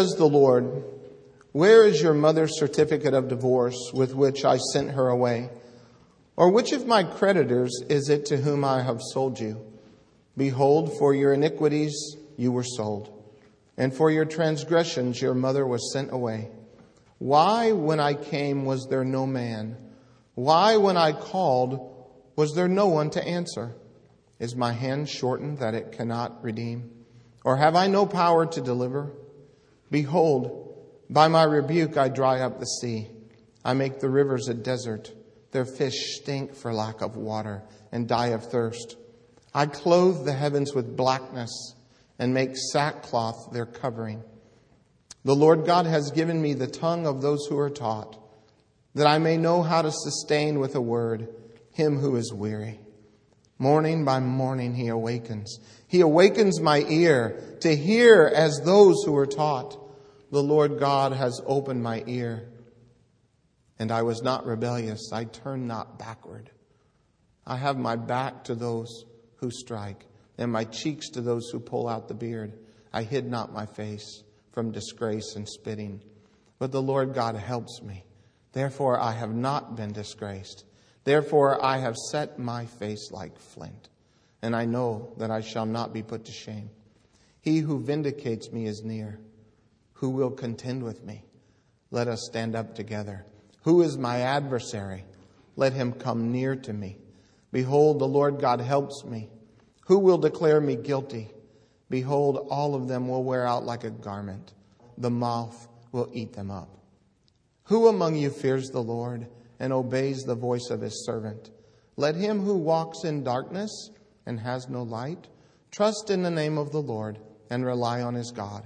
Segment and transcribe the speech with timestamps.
[0.00, 0.82] says the Lord,
[1.52, 5.50] Where is your mother's certificate of divorce with which I sent her away?
[6.36, 9.60] Or which of my creditors is it to whom I have sold you?
[10.38, 13.12] Behold, for your iniquities you were sold,
[13.76, 16.50] and for your transgressions your mother was sent away.
[17.18, 19.76] Why, when I came, was there no man?
[20.34, 22.06] Why, when I called,
[22.36, 23.76] was there no one to answer?
[24.38, 26.90] Is my hand shortened that it cannot redeem?
[27.44, 29.12] Or have I no power to deliver?
[29.90, 30.70] Behold,
[31.08, 33.08] by my rebuke I dry up the sea.
[33.64, 35.12] I make the rivers a desert.
[35.50, 38.96] Their fish stink for lack of water and die of thirst.
[39.52, 41.74] I clothe the heavens with blackness
[42.18, 44.22] and make sackcloth their covering.
[45.24, 48.16] The Lord God has given me the tongue of those who are taught,
[48.94, 51.28] that I may know how to sustain with a word
[51.72, 52.80] him who is weary.
[53.60, 55.60] Morning by morning he awakens.
[55.86, 59.78] He awakens my ear to hear as those who are taught.
[60.32, 62.48] The Lord God has opened my ear.
[63.78, 65.12] And I was not rebellious.
[65.12, 66.50] I turned not backward.
[67.46, 69.04] I have my back to those
[69.36, 70.06] who strike,
[70.38, 72.58] and my cheeks to those who pull out the beard.
[72.94, 76.00] I hid not my face from disgrace and spitting.
[76.58, 78.04] But the Lord God helps me.
[78.52, 80.64] Therefore I have not been disgraced.
[81.10, 83.88] Therefore I have set my face like flint,
[84.42, 86.70] and I know that I shall not be put to shame.
[87.40, 89.18] He who vindicates me is near.
[89.94, 91.24] Who will contend with me?
[91.90, 93.26] Let us stand up together.
[93.64, 95.04] Who is my adversary?
[95.56, 96.98] Let him come near to me.
[97.50, 99.30] Behold, the Lord God helps me.
[99.86, 101.28] Who will declare me guilty?
[101.88, 104.52] Behold, all of them will wear out like a garment.
[104.96, 106.68] The moth will eat them up.
[107.64, 109.26] Who among you fears the Lord
[109.60, 111.50] and obeys the voice of his servant?
[111.96, 113.90] Let him who walks in darkness
[114.26, 115.28] and has no light
[115.70, 118.64] trust in the name of the Lord and rely on his God.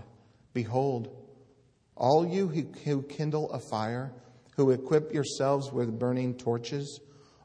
[0.53, 1.09] Behold,
[1.97, 4.12] all you who kindle a fire,
[4.56, 7.01] who equip yourselves with burning torches,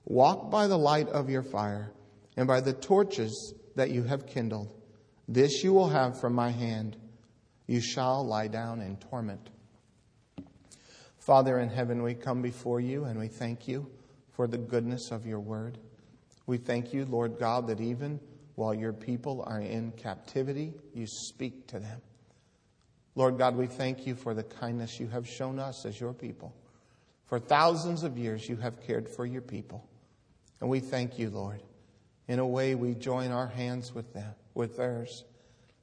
[0.06, 1.92] walk by the light of your fire
[2.38, 4.74] and by the torches that you have kindled.
[5.28, 6.98] This you will have from my hand.
[7.68, 9.50] You shall lie down in torment.
[11.30, 13.86] Father in heaven, we come before you and we thank you
[14.32, 15.78] for the goodness of your word.
[16.48, 18.20] We thank you, Lord God, that even
[18.56, 22.02] while your people are in captivity, you speak to them.
[23.14, 26.52] Lord God, we thank you for the kindness you have shown us as your people.
[27.28, 29.88] For thousands of years, you have cared for your people.
[30.62, 31.62] And we thank you, Lord.
[32.28, 35.26] In a way, we join our hands with them with theirs.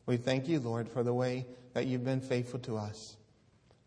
[0.06, 3.16] We thank you, Lord, for the way that you've been faithful to us.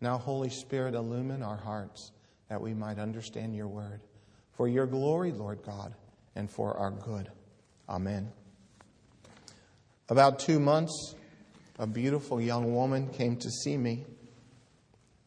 [0.00, 2.12] Now, Holy Spirit, illumine our hearts
[2.48, 4.00] that we might understand your word.
[4.52, 5.94] For your glory, Lord God,
[6.34, 7.30] and for our good.
[7.88, 8.32] Amen.
[10.08, 11.14] About two months,
[11.78, 14.04] a beautiful young woman came to see me,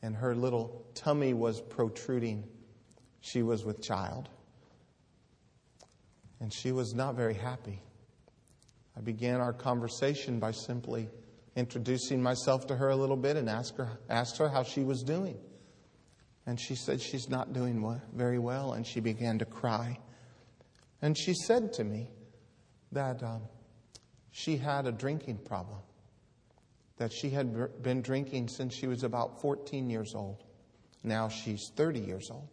[0.01, 2.43] and her little tummy was protruding.
[3.21, 4.29] She was with child.
[6.39, 7.81] And she was not very happy.
[8.97, 11.09] I began our conversation by simply
[11.55, 15.03] introducing myself to her a little bit and asked her, asked her how she was
[15.03, 15.37] doing.
[16.45, 19.99] And she said she's not doing very well, and she began to cry.
[21.01, 22.09] And she said to me
[22.91, 23.43] that um,
[24.31, 25.79] she had a drinking problem,
[26.97, 30.43] that she had been drinking since she was about 14 years old.
[31.03, 32.49] Now she's 30 years old.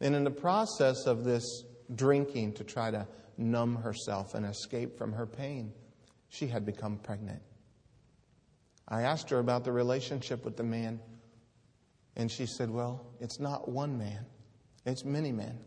[0.00, 1.64] And in the process of this
[1.94, 5.72] drinking to try to numb herself and escape from her pain,
[6.28, 7.42] she had become pregnant.
[8.92, 11.00] I asked her about the relationship with the man,
[12.14, 14.26] and she said, Well, it's not one man,
[14.84, 15.58] it's many men.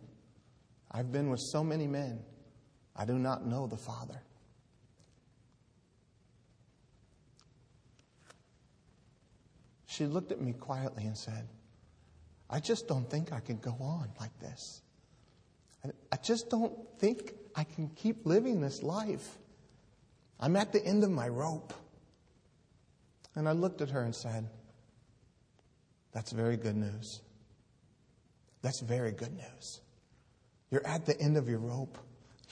[0.91, 2.19] I've been with so many men,
[2.95, 4.21] I do not know the Father.
[9.87, 11.47] She looked at me quietly and said,
[12.47, 14.83] I just don't think I can go on like this.
[16.11, 19.37] I just don't think I can keep living this life.
[20.39, 21.73] I'm at the end of my rope.
[23.35, 24.47] And I looked at her and said,
[26.13, 27.21] That's very good news.
[28.61, 29.81] That's very good news.
[30.71, 31.97] You're at the end of your rope.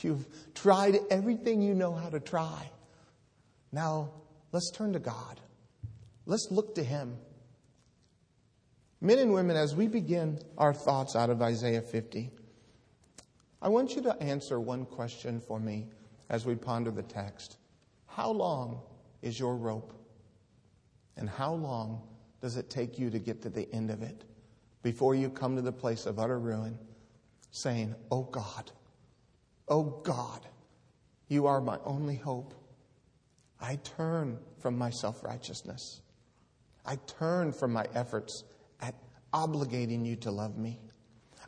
[0.02, 2.70] You've tried everything you know how to try.
[3.72, 4.12] Now,
[4.52, 5.40] let's turn to God.
[6.26, 7.18] Let's look to Him.
[9.02, 12.30] Men and women, as we begin our thoughts out of Isaiah 50,
[13.62, 15.88] I want you to answer one question for me
[16.30, 17.58] as we ponder the text.
[18.08, 18.82] How long
[19.22, 19.94] is your rope?
[21.18, 22.02] And how long
[22.42, 24.24] does it take you to get to the end of it
[24.82, 26.78] before you come to the place of utter ruin,
[27.52, 28.72] saying, Oh God,
[29.68, 30.42] oh God,
[31.28, 32.54] you are my only hope.
[33.62, 36.02] I turn from my self righteousness.
[36.86, 38.44] I turn from my efforts
[38.82, 38.96] at
[39.34, 40.80] obligating you to love me.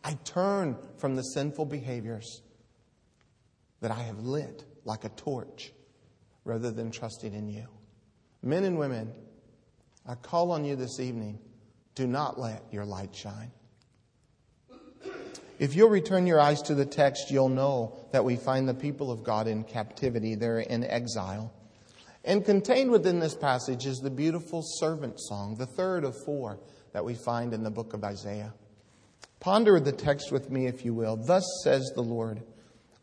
[0.03, 2.41] I turn from the sinful behaviors
[3.81, 5.73] that I have lit like a torch
[6.45, 7.67] rather than trusting in you.
[8.41, 9.11] Men and women,
[10.07, 11.39] I call on you this evening
[11.95, 13.51] do not let your light shine.
[15.57, 19.09] If you'll return your eyes to the text, you'll know that we find the people
[19.09, 20.35] of God in captivity.
[20.35, 21.53] They're in exile.
[22.25, 26.59] And contained within this passage is the beautiful servant song, the third of four
[26.91, 28.53] that we find in the book of Isaiah.
[29.39, 31.15] Ponder the text with me, if you will.
[31.15, 32.41] Thus says the Lord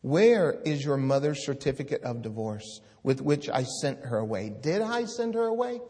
[0.02, 4.52] Where is your mother's certificate of divorce with which I sent her away?
[4.60, 5.80] Did I send her away,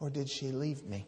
[0.00, 1.06] or did she leave me?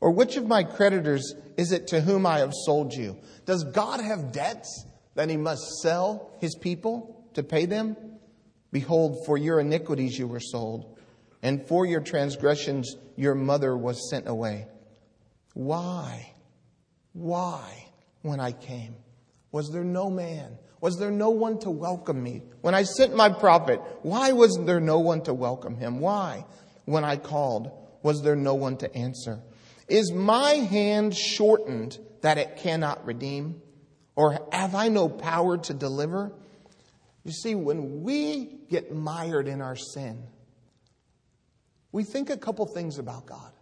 [0.00, 3.16] Or which of my creditors is it to whom I have sold you?
[3.46, 7.96] Does God have debts that he must sell his people to pay them?
[8.70, 10.98] Behold, for your iniquities you were sold,
[11.42, 14.66] and for your transgressions your mother was sent away.
[15.54, 16.32] Why?
[17.12, 17.86] Why,
[18.22, 18.96] when I came?
[19.52, 20.58] Was there no man?
[20.80, 22.42] Was there no one to welcome me?
[22.60, 26.00] When I sent my prophet, why was there no one to welcome him?
[26.00, 26.44] Why,
[26.84, 27.70] when I called,
[28.02, 29.40] was there no one to answer?
[29.88, 33.60] Is my hand shortened that it cannot redeem?
[34.16, 36.32] Or have I no power to deliver?
[37.24, 40.22] You see, when we get mired in our sin,
[41.92, 43.52] we think a couple things about God.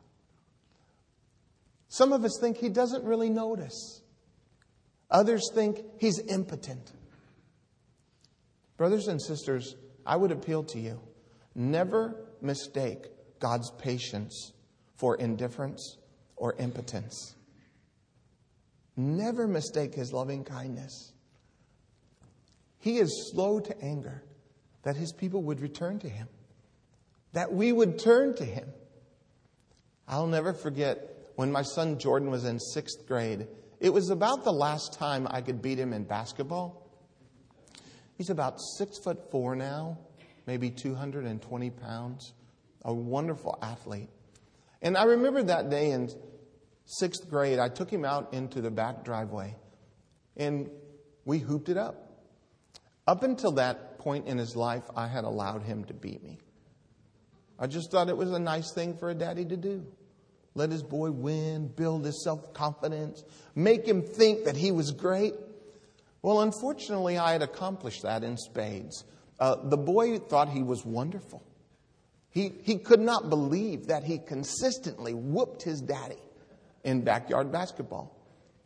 [1.89, 4.01] Some of us think he doesn't really notice.
[5.11, 6.91] Others think he's impotent.
[8.77, 9.77] Brothers and sisters,
[10.07, 11.01] I would appeal to you
[11.55, 13.07] never mistake
[13.43, 14.53] God's patience
[14.95, 15.99] for indifference
[16.37, 17.35] or impotence.
[18.97, 21.13] Never mistake his loving kindness.
[22.79, 24.23] He is slow to anger
[24.85, 26.29] that his people would return to him,
[27.33, 28.69] that we would turn to him.
[30.07, 33.49] I'll never forget when my son Jordan was in sixth grade.
[33.81, 36.89] It was about the last time I could beat him in basketball.
[38.17, 39.99] He's about six foot four now,
[40.47, 42.35] maybe 220 pounds,
[42.85, 44.11] a wonderful athlete.
[44.81, 46.11] And I remember that day in
[46.85, 49.55] sixth grade, I took him out into the back driveway
[50.37, 50.71] and
[51.25, 52.09] we hooped it up.
[53.07, 56.39] Up until that point in his life, I had allowed him to beat me.
[57.59, 59.87] I just thought it was a nice thing for a daddy to do.
[60.55, 63.25] Let his boy win, build his self confidence,
[63.55, 65.35] make him think that he was great.
[66.21, 69.05] Well, unfortunately, I had accomplished that in spades.
[69.41, 71.43] Uh, the boy thought he was wonderful.
[72.33, 76.17] He, he could not believe that he consistently whooped his daddy
[76.83, 78.17] in backyard basketball.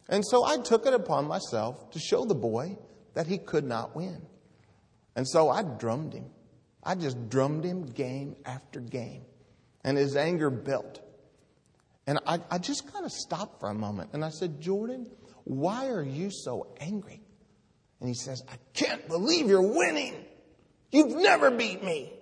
[0.09, 2.79] And so I took it upon myself to show the boy
[3.15, 4.23] that he could not win.
[5.17, 6.27] And so I drummed him.
[6.83, 9.23] I just drummed him game after game.
[9.83, 11.01] And his anger built.
[12.07, 15.11] And I, I just kind of stopped for a moment and I said, Jordan,
[15.43, 17.21] why are you so angry?
[17.99, 20.15] And he says, I can't believe you're winning.
[20.93, 22.13] You've never beat me.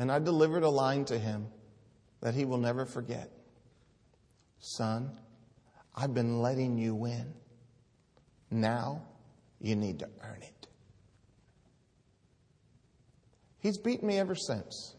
[0.00, 1.48] And I delivered a line to him
[2.22, 3.30] that he will never forget.
[4.58, 5.10] Son,
[5.94, 7.34] I've been letting you win.
[8.50, 9.02] Now
[9.60, 10.68] you need to earn it.
[13.58, 14.94] He's beaten me ever since.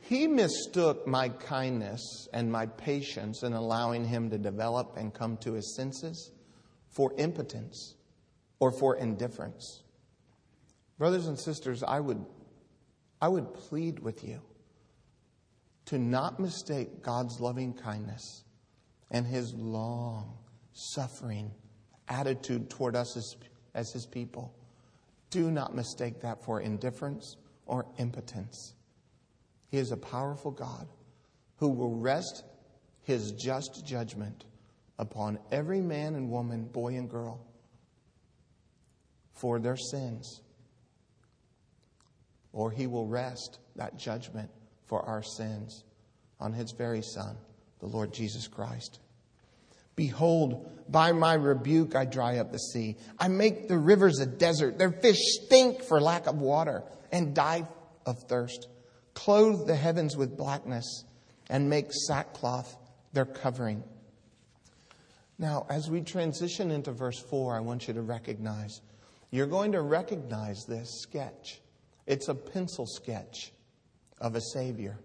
[0.00, 5.52] He mistook my kindness and my patience in allowing him to develop and come to
[5.52, 6.30] his senses
[6.88, 7.96] for impotence
[8.58, 9.82] or for indifference.
[11.00, 12.22] Brothers and sisters, I would,
[13.22, 14.38] I would plead with you
[15.86, 18.44] to not mistake God's loving kindness
[19.10, 20.36] and his long
[20.74, 21.52] suffering
[22.06, 23.34] attitude toward us as,
[23.74, 24.54] as his people.
[25.30, 28.74] Do not mistake that for indifference or impotence.
[29.70, 30.86] He is a powerful God
[31.56, 32.44] who will rest
[33.04, 34.44] his just judgment
[34.98, 37.40] upon every man and woman, boy and girl,
[39.32, 40.42] for their sins.
[42.52, 44.50] Or he will rest that judgment
[44.86, 45.84] for our sins
[46.38, 47.36] on his very Son,
[47.80, 48.98] the Lord Jesus Christ.
[49.96, 52.96] Behold, by my rebuke I dry up the sea.
[53.18, 54.78] I make the rivers a desert.
[54.78, 57.68] Their fish stink for lack of water and die
[58.06, 58.68] of thirst
[59.14, 61.04] clothe the heavens with blackness,
[61.48, 62.76] and make sackcloth
[63.12, 63.82] their covering.
[65.38, 68.80] Now, as we transition into verse 4, I want you to recognize
[69.30, 71.60] you're going to recognize this sketch.
[72.06, 73.52] It's a pencil sketch
[74.20, 74.98] of a Savior.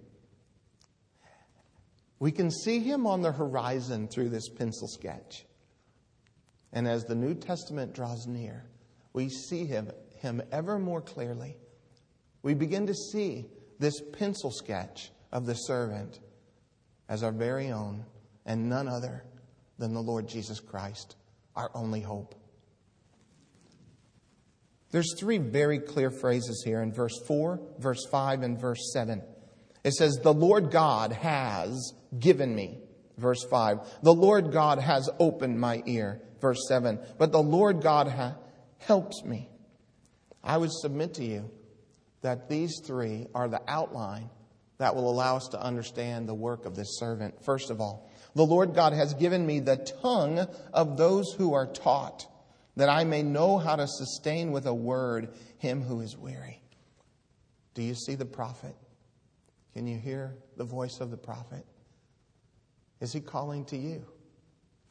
[2.20, 5.46] We can see him on the horizon through this pencil sketch.
[6.74, 8.66] And as the New Testament draws near,
[9.14, 11.58] we see him, him ever more clearly
[12.46, 13.48] we begin to see
[13.80, 16.20] this pencil sketch of the servant
[17.10, 18.06] as our very own
[18.46, 19.24] and none other
[19.80, 21.16] than the Lord Jesus Christ,
[21.56, 22.36] our only hope.
[24.96, 29.22] There's three very clear phrases here in verse 4, verse 5, and verse 7.
[29.84, 32.80] It says, The Lord God has given me.
[33.18, 33.80] Verse 5.
[34.04, 36.22] The Lord God has opened my ear.
[36.40, 36.98] Verse 7.
[37.18, 38.38] But the Lord God ha-
[38.78, 39.50] helps me.
[40.42, 41.52] I would submit to you
[42.22, 44.30] that these three are the outline
[44.78, 47.44] that will allow us to understand the work of this servant.
[47.44, 51.68] First of all, the Lord God has given me the tongue of those who are
[51.68, 52.28] taught,
[52.76, 56.62] that I may know how to sustain with a word him who is weary.
[57.74, 58.76] Do you see the prophet?
[59.74, 61.66] Can you hear the voice of the prophet?
[63.02, 64.06] Is he calling to you?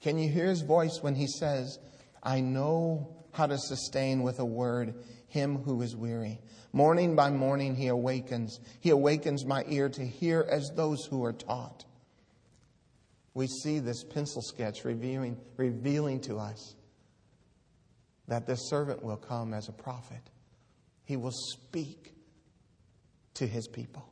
[0.00, 1.78] Can you hear his voice when he says,
[2.22, 4.94] I know how to sustain with a word
[5.28, 6.40] him who is weary?
[6.72, 8.60] Morning by morning he awakens.
[8.80, 11.84] He awakens my ear to hear as those who are taught
[13.34, 16.76] we see this pencil sketch revealing, revealing to us
[18.28, 20.30] that this servant will come as a prophet.
[21.04, 22.14] He will speak
[23.34, 24.08] to his people.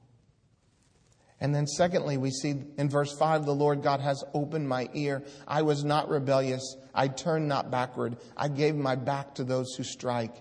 [1.40, 5.24] And then, secondly, we see in verse 5 the Lord God has opened my ear.
[5.48, 6.76] I was not rebellious.
[6.94, 8.16] I turned not backward.
[8.36, 10.36] I gave my back to those who strike,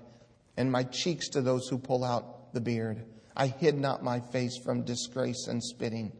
[0.58, 3.04] and my cheeks to those who pull out the beard.
[3.36, 6.12] I hid not my face from disgrace and spitting.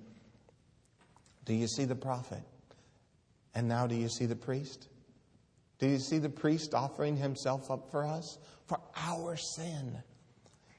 [1.46, 2.42] Do you see the prophet?
[3.54, 4.88] And now, do you see the priest?
[5.82, 8.38] Do you see the priest offering himself up for us?
[8.68, 9.98] For our sin.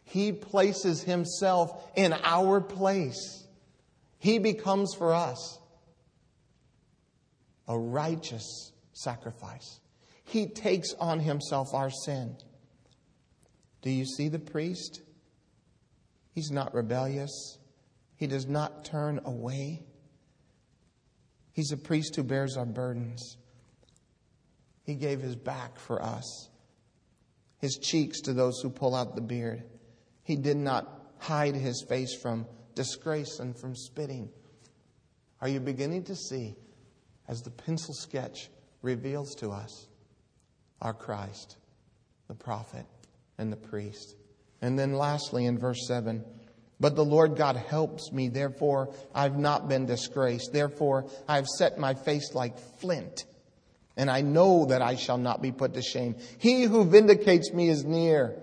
[0.05, 3.45] He places himself in our place.
[4.19, 5.59] He becomes for us
[7.67, 9.81] a righteous sacrifice.
[10.25, 12.37] He takes on himself our sin.
[13.83, 15.03] Do you see the priest?
[16.33, 17.59] He's not rebellious.
[18.15, 19.83] He does not turn away.
[21.53, 23.37] He's a priest who bears our burdens.
[24.85, 26.49] He gave his back for us,
[27.59, 29.63] his cheeks to those who pull out the beard.
[30.25, 34.31] He did not hide his face from disgrace and from spitting.
[35.41, 36.57] Are you beginning to see,
[37.29, 38.51] as the pencil sketch
[38.83, 39.89] reveals to us,
[40.81, 41.57] our Christ,
[42.29, 42.87] the prophet,
[43.39, 44.17] and the priest?
[44.61, 46.25] And then lastly, in verse 7,
[46.81, 48.29] but the Lord God helps me.
[48.29, 50.53] Therefore, I've not been disgraced.
[50.53, 53.25] Therefore, I've set my face like flint.
[53.97, 56.17] And I know that I shall not be put to shame.
[56.39, 58.43] He who vindicates me is near.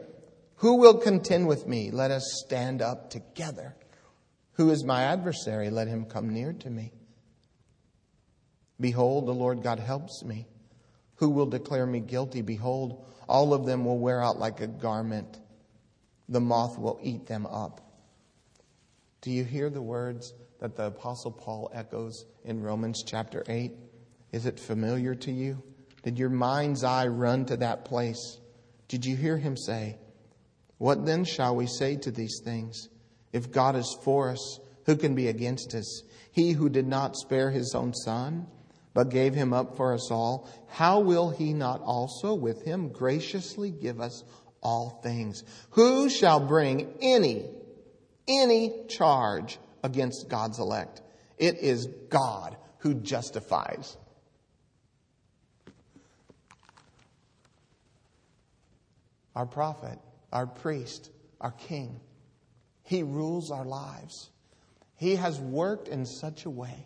[0.58, 1.90] Who will contend with me?
[1.92, 3.76] Let us stand up together.
[4.54, 5.70] Who is my adversary?
[5.70, 6.92] Let him come near to me.
[8.80, 10.48] Behold, the Lord God helps me.
[11.16, 12.42] Who will declare me guilty?
[12.42, 15.40] Behold, all of them will wear out like a garment.
[16.28, 17.82] The moth will eat them up.
[19.22, 23.74] Do you hear the words that the Apostle Paul echoes in Romans chapter 8?
[24.32, 25.64] Is it familiar to you?
[26.04, 28.40] Did your mind's eye run to that place?
[28.88, 29.98] Did you hear him say,
[30.78, 32.90] What then shall we say to these things?
[33.34, 36.04] If God is for us, who can be against us?
[36.32, 38.48] He who did not spare his own son,
[38.94, 43.72] but gave him up for us all, how will he not also with him graciously
[43.72, 44.24] give us
[44.62, 45.44] all things?
[45.72, 47.50] Who shall bring any
[48.30, 51.02] any charge against God's elect.
[51.38, 53.98] It is God who justifies.
[59.40, 59.98] Our prophet,
[60.34, 62.02] our priest, our king,
[62.84, 64.32] he rules our lives.
[64.98, 66.86] He has worked in such a way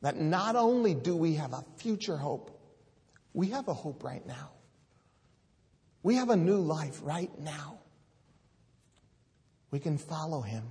[0.00, 2.58] that not only do we have a future hope,
[3.34, 4.52] we have a hope right now.
[6.02, 7.80] We have a new life right now.
[9.70, 10.64] We can follow him.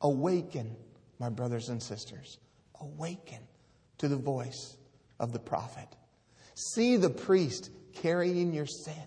[0.00, 0.74] Awaken,
[1.20, 2.38] my brothers and sisters.
[2.80, 3.38] Awaken
[3.98, 4.76] to the voice
[5.20, 5.86] of the prophet.
[6.56, 9.04] See the priest carrying your sin.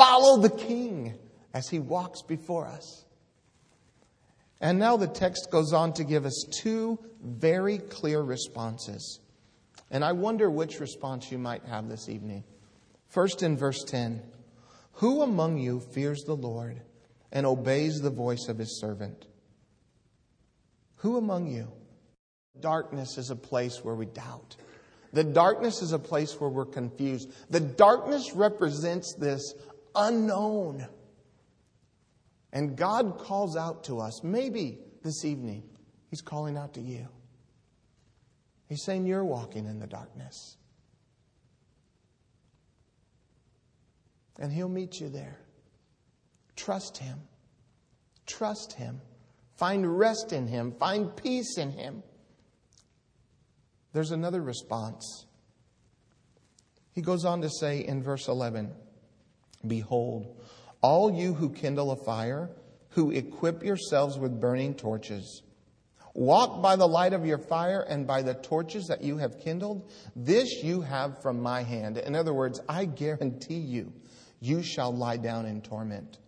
[0.00, 1.14] Follow the king
[1.52, 3.04] as he walks before us.
[4.58, 9.20] And now the text goes on to give us two very clear responses.
[9.90, 12.44] And I wonder which response you might have this evening.
[13.08, 14.22] First, in verse 10
[14.92, 16.80] Who among you fears the Lord
[17.30, 19.26] and obeys the voice of his servant.
[20.96, 21.68] Who among you?
[22.58, 24.56] Darkness is a place where we doubt.
[25.12, 27.32] The darkness is a place where we're confused.
[27.50, 29.54] The darkness represents this
[29.94, 30.86] unknown.
[32.52, 35.62] And God calls out to us, maybe this evening,
[36.08, 37.06] He's calling out to you.
[38.68, 40.56] He's saying, You're walking in the darkness.
[44.38, 45.38] And He'll meet you there.
[46.56, 47.20] Trust Him.
[48.26, 49.00] Trust Him.
[49.56, 50.72] Find rest in Him.
[50.72, 52.02] Find peace in Him.
[53.92, 55.26] There's another response.
[56.92, 58.72] He goes on to say in verse 11
[59.66, 60.36] Behold,
[60.80, 62.50] all you who kindle a fire,
[62.90, 65.42] who equip yourselves with burning torches,
[66.14, 69.90] walk by the light of your fire and by the torches that you have kindled.
[70.16, 71.98] This you have from my hand.
[71.98, 73.92] In other words, I guarantee you,
[74.40, 76.18] you shall lie down in torment.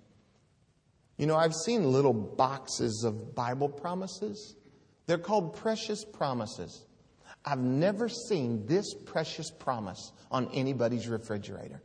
[1.16, 4.56] You know, I've seen little boxes of Bible promises.
[5.06, 6.84] They're called precious promises.
[7.44, 11.82] I've never seen this precious promise on anybody's refrigerator.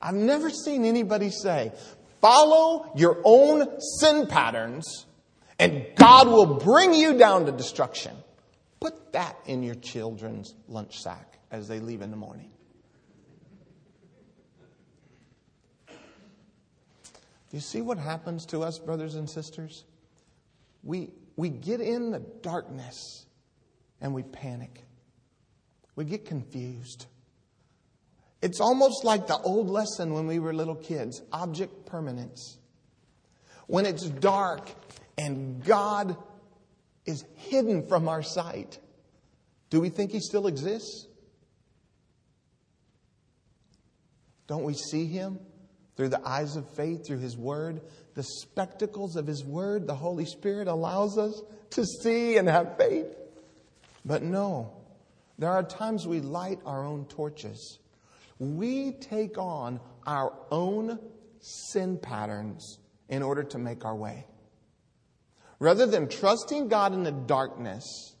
[0.00, 1.72] I've never seen anybody say,
[2.20, 5.06] follow your own sin patterns
[5.58, 8.16] and God will bring you down to destruction.
[8.80, 12.50] Put that in your children's lunch sack as they leave in the morning.
[17.50, 19.84] Do you see what happens to us, brothers and sisters?
[20.84, 23.26] We, we get in the darkness
[24.00, 24.84] and we panic.
[25.96, 27.06] We get confused.
[28.40, 32.58] It's almost like the old lesson when we were little kids object permanence.
[33.66, 34.70] When it's dark
[35.16, 36.16] and God
[37.04, 38.78] is hidden from our sight,
[39.70, 41.06] do we think He still exists?
[44.46, 45.38] Don't we see Him
[45.96, 47.82] through the eyes of faith, through His Word?
[48.14, 53.06] The spectacles of His Word, the Holy Spirit allows us to see and have faith.
[54.04, 54.72] But no,
[55.38, 57.78] there are times we light our own torches.
[58.38, 60.98] We take on our own
[61.40, 62.78] sin patterns
[63.08, 64.26] in order to make our way.
[65.58, 68.14] Rather than trusting God in the darkness,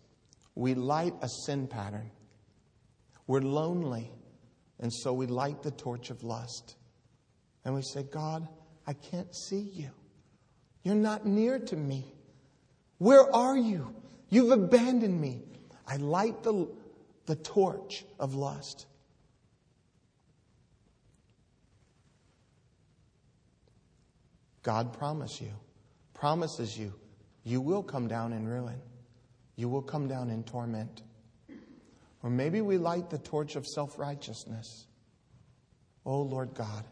[0.54, 2.10] we light a sin pattern.
[3.28, 4.10] We're lonely,
[4.80, 6.76] and so we light the torch of lust.
[7.64, 8.48] And we say, God,
[8.86, 9.90] I can't see you.
[10.82, 12.12] You're not near to me.
[12.98, 13.94] Where are you?
[14.30, 15.42] You've abandoned me.
[15.86, 16.68] I light the,
[17.26, 18.86] the torch of lust.
[24.62, 25.52] God promise you,
[26.14, 26.92] promises you,
[27.44, 28.80] you will come down in ruin.
[29.56, 31.02] You will come down in torment.
[32.22, 34.86] Or maybe we light the torch of self righteousness.
[36.04, 36.84] Oh, Lord God,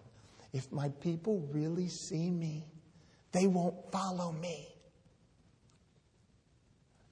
[0.52, 2.66] if my people really see me,
[3.32, 4.68] they won't follow me.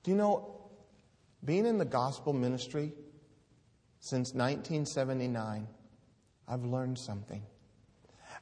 [0.03, 0.61] Do you know,
[1.45, 2.93] being in the gospel ministry
[4.01, 5.67] since 1979,
[6.47, 7.43] I've learned something.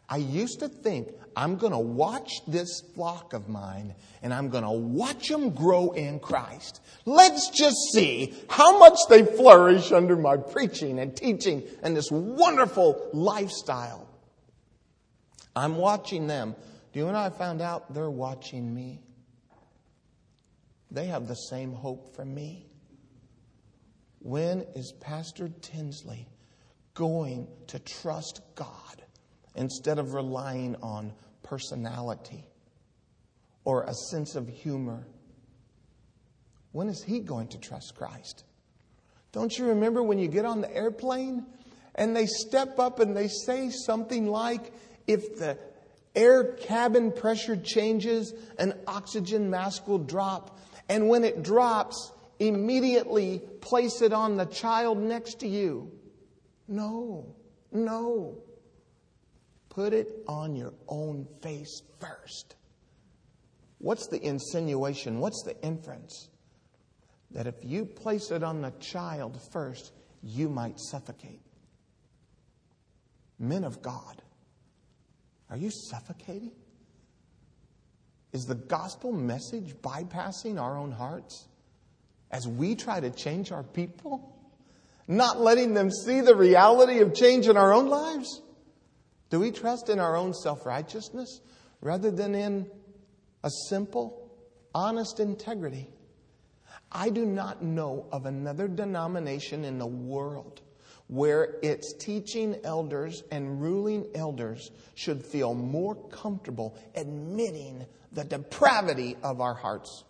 [0.09, 4.65] I used to think I'm going to watch this flock of mine and I'm going
[4.65, 6.81] to watch them grow in Christ.
[7.07, 13.11] Let's just see how much they flourish under my preaching and teaching and this wonderful
[13.12, 14.09] lifestyle.
[15.57, 16.55] I'm watching them.
[16.93, 17.95] Do you know I found out?
[17.95, 19.01] They're watching me.
[20.91, 22.67] They have the same hope for me.
[24.19, 26.29] When is Pastor Tinsley
[26.95, 29.02] going to trust God
[29.55, 31.12] instead of relying on
[31.43, 32.47] personality
[33.65, 35.07] or a sense of humor?
[36.73, 38.45] When is he going to trust Christ?
[39.33, 41.47] Don't you remember when you get on the airplane
[41.95, 44.73] and they step up and they say something like,
[45.07, 45.59] if the
[46.15, 50.59] air cabin pressure changes, an oxygen mask will drop.
[50.88, 55.91] And when it drops, immediately place it on the child next to you.
[56.69, 57.35] No,
[57.71, 58.38] no.
[59.75, 62.57] Put it on your own face first.
[63.79, 65.19] What's the insinuation?
[65.19, 66.29] What's the inference?
[67.31, 71.41] That if you place it on the child first, you might suffocate.
[73.39, 74.21] Men of God,
[75.49, 76.53] are you suffocating?
[78.33, 81.49] Is the gospel message bypassing our own hearts?
[82.33, 84.35] as we try to change our people,
[85.07, 88.41] not letting them see the reality of change in our own lives?
[89.33, 91.40] Do we trust in our own self righteousness
[91.81, 92.71] rather than in
[93.42, 94.31] a simple,
[94.75, 95.88] honest integrity?
[96.92, 100.61] I do not know of another denomination in the world
[101.07, 109.40] where its teaching elders and ruling elders should feel more comfortable admitting the depravity of
[109.40, 110.05] our hearts.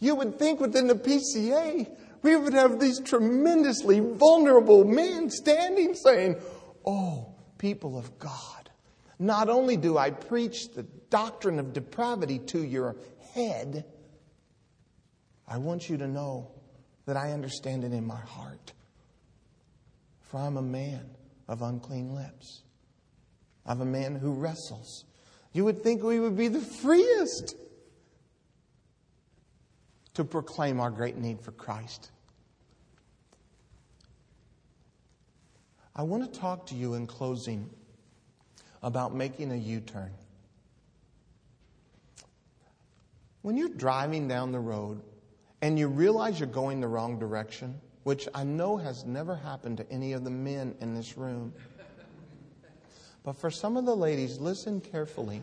[0.00, 1.88] You would think within the PCA,
[2.22, 6.34] we would have these tremendously vulnerable men standing saying,
[6.84, 7.29] Oh,
[7.60, 8.70] people of God,
[9.18, 12.96] not only do I preach the doctrine of depravity to your
[13.34, 13.84] head,
[15.46, 16.50] I want you to know
[17.04, 18.72] that I understand it in my heart.
[20.22, 21.10] For I'm a man
[21.48, 22.62] of unclean lips.
[23.66, 25.04] I'm a man who wrestles
[25.52, 27.56] You would think we would be the freest
[30.14, 32.10] to proclaim our great need for Christ.
[35.94, 37.68] I want to talk to you in closing
[38.82, 40.10] about making a U turn.
[43.42, 45.00] When you're driving down the road
[45.62, 49.90] and you realize you're going the wrong direction, which I know has never happened to
[49.90, 51.52] any of the men in this room,
[53.22, 55.42] but for some of the ladies, listen carefully.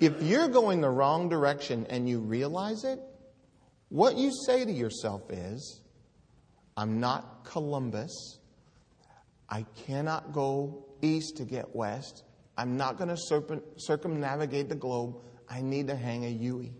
[0.00, 2.98] If you're going the wrong direction and you realize it,
[3.88, 5.81] what you say to yourself is,
[6.76, 8.38] I'm not Columbus.
[9.48, 12.24] I cannot go east to get west.
[12.56, 13.16] I'm not going to
[13.76, 15.16] circumnavigate the globe.
[15.48, 16.72] I need to hang a U-ey.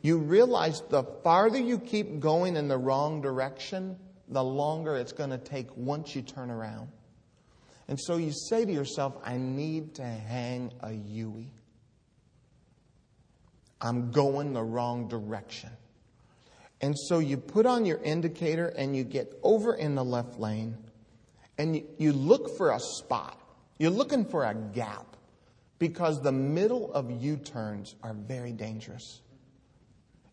[0.00, 3.96] You realize the farther you keep going in the wrong direction,
[4.28, 6.88] the longer it's going to take once you turn around.
[7.88, 11.50] And so you say to yourself, I need to hang a U-ey.
[13.80, 15.70] I'm going the wrong direction.
[16.80, 20.76] And so you put on your indicator and you get over in the left lane
[21.58, 23.36] and you, look for a spot.
[23.78, 25.16] You're looking for a gap
[25.80, 29.22] because the middle of U turns are very dangerous.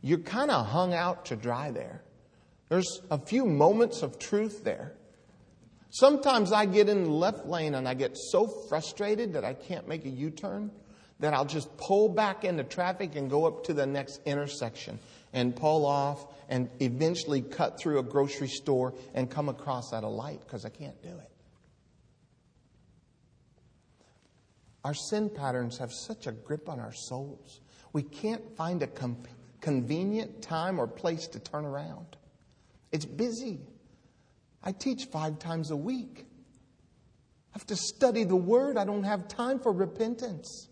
[0.01, 2.03] You're kind of hung out to dry there.
[2.69, 4.93] There's a few moments of truth there.
[5.89, 9.88] Sometimes I get in the left lane and I get so frustrated that I can't
[9.88, 10.69] make a U turn
[11.19, 14.99] that I'll just pull back into traffic and go up to the next intersection
[15.34, 20.08] and pull off and eventually cut through a grocery store and come across at a
[20.08, 21.32] light because I can't do it.
[24.84, 27.60] Our sin patterns have such a grip on our souls.
[27.91, 29.17] We can't find a com-
[29.60, 32.17] convenient time or place to turn around.
[32.91, 33.62] It's busy.
[34.63, 36.25] I teach five times a week.
[37.51, 38.78] I have to study the Word.
[38.78, 40.67] I don't have time for repentance.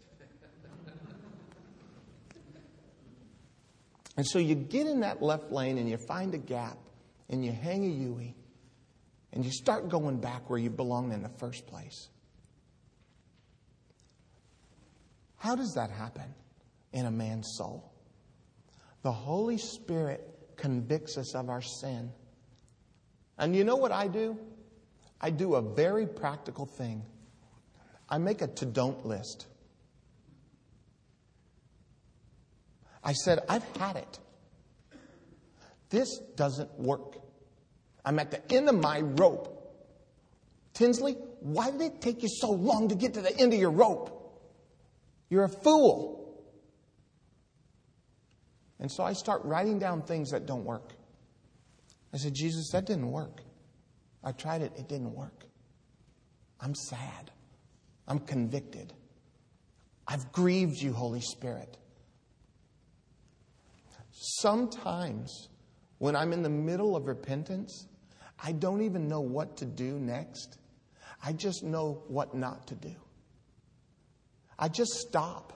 [4.16, 6.78] And so you get in that left lane and you find a gap
[7.30, 8.36] and you hang a U-ey
[9.32, 12.10] and you start going back where you belonged in the first place.
[15.38, 16.34] How does that happen
[16.94, 17.92] in a man's soul?
[19.02, 20.22] The Holy Spirit
[20.56, 22.12] convicts us of our sin.
[23.38, 24.38] And you know what I do?
[25.20, 27.04] I do a very practical thing.
[28.10, 29.48] I make a to don't list.
[33.04, 34.20] I said, I've had it.
[35.90, 37.18] This doesn't work.
[38.06, 39.50] I'm at the end of my rope.
[40.74, 43.72] Tinsley, why did it take you so long to get to the end of your
[43.72, 44.42] rope?
[45.30, 46.44] You're a fool.
[48.80, 50.94] And so I start writing down things that don't work.
[52.14, 53.42] I said, Jesus, that didn't work.
[54.24, 55.46] I tried it, it didn't work.
[56.60, 57.32] I'm sad.
[58.08, 58.94] I'm convicted.
[60.08, 61.78] I've grieved you, Holy Spirit.
[64.26, 65.50] Sometimes
[65.98, 67.88] when I'm in the middle of repentance,
[68.42, 70.58] I don't even know what to do next.
[71.22, 72.96] I just know what not to do.
[74.58, 75.52] I just stop.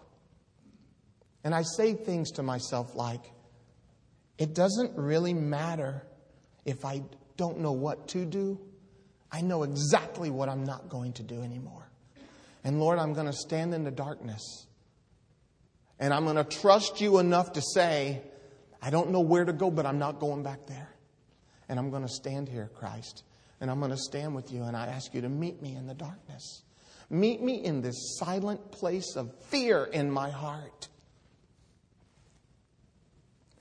[1.45, 3.31] And I say things to myself like,
[4.37, 6.05] it doesn't really matter
[6.65, 7.03] if I
[7.37, 8.59] don't know what to do.
[9.31, 11.89] I know exactly what I'm not going to do anymore.
[12.65, 14.67] And Lord, I'm going to stand in the darkness.
[15.99, 18.23] And I'm going to trust you enough to say,
[18.81, 20.89] I don't know where to go, but I'm not going back there.
[21.69, 23.23] And I'm going to stand here, Christ.
[23.59, 24.63] And I'm going to stand with you.
[24.63, 26.63] And I ask you to meet me in the darkness.
[27.09, 30.87] Meet me in this silent place of fear in my heart.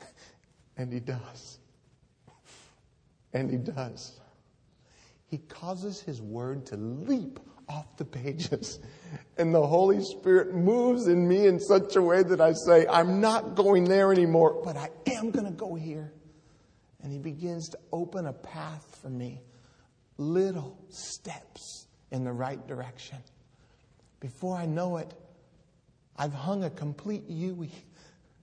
[0.78, 1.58] And he does.
[3.32, 4.20] And he does.
[5.28, 8.80] He causes his word to leap off the pages.
[9.38, 13.20] And the Holy Spirit moves in me in such a way that I say, I'm
[13.20, 16.12] not going there anymore, but I am going to go here.
[17.02, 19.42] And He begins to open a path for me,
[20.16, 23.18] little steps in the right direction.
[24.20, 25.12] Before I know it,
[26.16, 27.70] I've hung a complete U-ey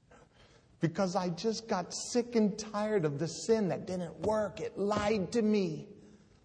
[0.80, 4.60] because I just got sick and tired of the sin that didn't work.
[4.60, 5.88] It lied to me.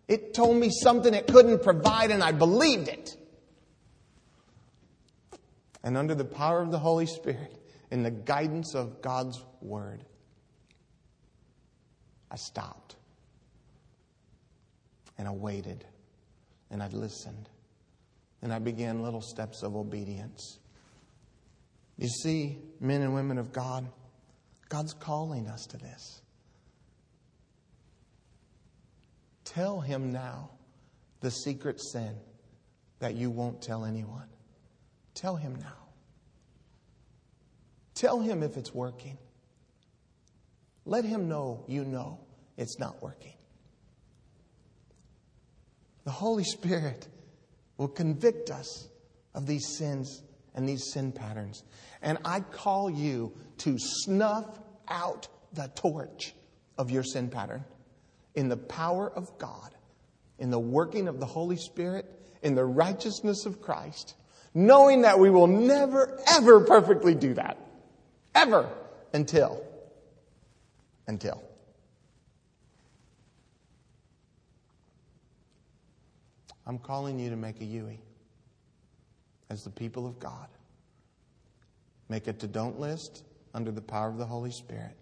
[0.08, 3.14] It told me something it couldn't provide, and I believed it.
[5.84, 7.54] And under the power of the Holy Spirit,
[7.90, 10.04] in the guidance of God's Word,
[12.30, 12.96] I stopped.
[15.18, 15.84] And I waited.
[16.70, 17.48] And I listened.
[18.42, 20.58] And I began little steps of obedience.
[21.96, 23.88] You see, men and women of God,
[24.68, 26.22] God's calling us to this.
[29.54, 30.50] Tell him now
[31.20, 32.14] the secret sin
[32.98, 34.28] that you won't tell anyone.
[35.14, 35.88] Tell him now.
[37.94, 39.16] Tell him if it's working.
[40.84, 42.20] Let him know you know
[42.58, 43.32] it's not working.
[46.04, 47.08] The Holy Spirit
[47.78, 48.88] will convict us
[49.34, 51.64] of these sins and these sin patterns.
[52.02, 54.58] And I call you to snuff
[54.88, 56.34] out the torch
[56.76, 57.64] of your sin pattern
[58.38, 59.74] in the power of God,
[60.38, 62.06] in the working of the Holy Spirit,
[62.40, 64.14] in the righteousness of Christ,
[64.54, 67.58] knowing that we will never, ever perfectly do that.
[68.36, 68.70] Ever
[69.12, 69.60] until,
[71.08, 71.42] until
[76.64, 77.98] I'm calling you to make a U-ey
[79.50, 80.46] as the people of God.
[82.08, 84.96] Make a to don't list under the power of the Holy Spirit.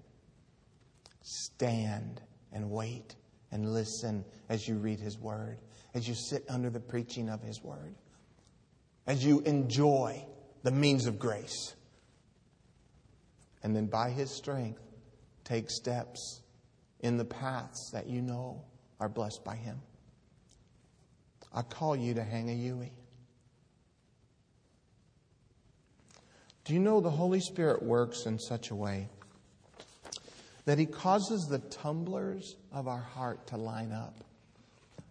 [1.20, 3.14] Stand and wait
[3.52, 5.58] and listen as you read His Word,
[5.94, 7.94] as you sit under the preaching of His Word,
[9.06, 10.24] as you enjoy
[10.62, 11.74] the means of grace.
[13.62, 14.80] And then by His strength,
[15.44, 16.42] take steps
[17.00, 18.62] in the paths that you know
[19.00, 19.80] are blessed by Him.
[21.52, 22.92] I call you to hang a U-ey.
[26.64, 29.08] Do you know the Holy Spirit works in such a way
[30.66, 34.22] that He causes the tumblers of our heart to line up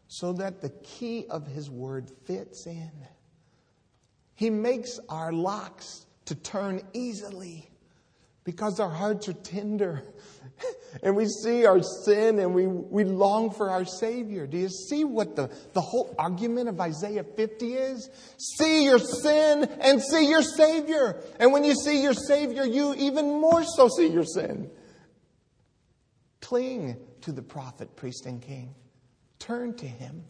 [0.07, 2.91] so that the key of His Word fits in?
[4.35, 7.69] He makes our locks to turn easily
[8.43, 10.03] because our hearts are tender
[11.03, 14.47] and we see our sin and we, we long for our Savior.
[14.47, 18.09] Do you see what the, the whole argument of Isaiah 50 is?
[18.37, 21.21] See your sin and see your Savior.
[21.39, 24.69] And when you see your Savior, you even more so see your sin.
[26.45, 28.75] Cling to the prophet, priest, and king.
[29.39, 30.23] Turn to him.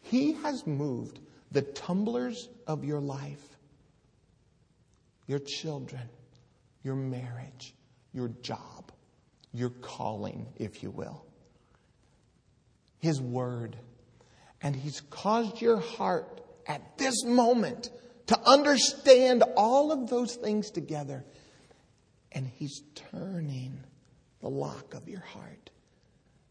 [0.00, 1.18] He has moved
[1.50, 3.42] the tumblers of your life,
[5.26, 6.08] your children,
[6.84, 7.74] your marriage,
[8.12, 8.92] your job,
[9.52, 11.26] your calling, if you will.
[13.00, 13.76] His word.
[14.62, 17.90] And He's caused your heart at this moment
[18.28, 21.24] to understand all of those things together.
[22.30, 23.80] And He's turning
[24.46, 25.70] the lock of your heart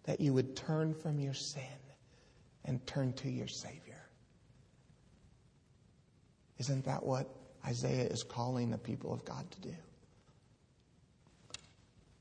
[0.04, 1.64] that you would turn from your sin
[2.66, 4.06] and turn to your Savior.
[6.58, 7.30] Isn't that what
[7.66, 9.76] Isaiah is calling the people of God to do?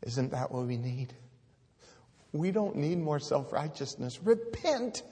[0.02, 1.12] Isn't that what we need?
[2.30, 4.20] We don't need more self righteousness.
[4.22, 5.02] Repent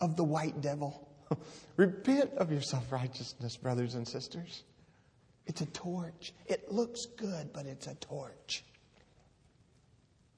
[0.00, 1.10] of the white devil.
[1.76, 4.64] Repent of your self righteousness, brothers and sisters.
[5.46, 6.32] It's a torch.
[6.46, 8.64] It looks good, but it's a torch.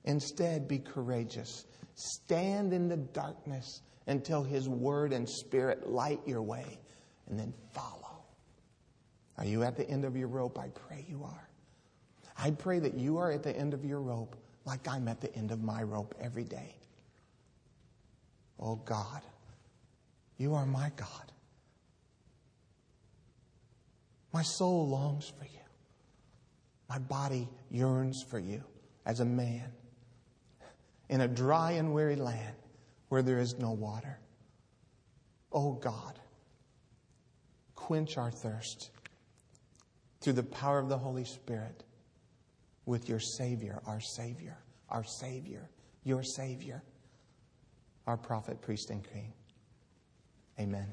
[0.05, 1.67] Instead, be courageous.
[1.95, 6.79] Stand in the darkness until His word and spirit light your way,
[7.29, 8.25] and then follow.
[9.39, 10.59] Are you at the end of your rope?
[10.59, 11.49] I pray you are.
[12.39, 15.35] I pray that you are at the end of your rope like I'm at the
[15.35, 16.75] end of my rope every day.
[18.59, 19.23] Oh God,
[20.37, 21.33] you are my God.
[24.33, 25.51] My soul longs for you.
[26.89, 28.63] My body yearns for you
[29.07, 29.73] as a man
[31.11, 32.55] in a dry and weary land
[33.09, 34.19] where there is no water.
[35.53, 36.19] Oh God,
[37.75, 38.91] quench our thirst
[40.21, 41.83] through the power of the Holy Spirit
[42.87, 44.57] with your Savior, our Savior,
[44.89, 45.69] our Savior,
[46.05, 46.81] your Savior,
[48.07, 49.33] our prophet, priest, and king.
[50.61, 50.87] Amen.